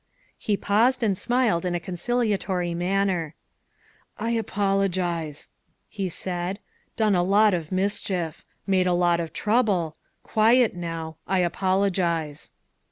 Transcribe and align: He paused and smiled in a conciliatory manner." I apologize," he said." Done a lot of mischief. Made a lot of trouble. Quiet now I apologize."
He 0.39 0.57
paused 0.57 1.03
and 1.03 1.15
smiled 1.15 1.63
in 1.63 1.75
a 1.75 1.79
conciliatory 1.79 2.73
manner." 2.73 3.35
I 4.27 4.31
apologize," 4.31 5.47
he 5.89 6.09
said." 6.09 6.57
Done 6.97 7.13
a 7.13 7.21
lot 7.21 7.53
of 7.53 7.71
mischief. 7.71 8.43
Made 8.65 8.87
a 8.87 8.93
lot 8.93 9.19
of 9.19 9.31
trouble. 9.31 9.97
Quiet 10.23 10.73
now 10.75 11.17
I 11.27 11.37
apologize." 11.41 12.49